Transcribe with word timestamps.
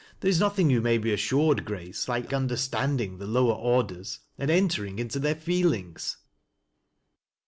There 0.21 0.29
is 0.29 0.39
nothing, 0.39 0.71
you 0.71 0.81
may 0.81 0.97
be 0.97 1.13
assured, 1.13 1.63
Grace, 1.63 2.07
like 2.09 2.33
understanding 2.33 3.19
the 3.19 3.27
lower 3.27 3.53
orders, 3.53 4.17
and 4.35 4.49
entering 4.49 4.97
into 4.97 5.19
their 5.19 5.35
feelings." 5.35 6.17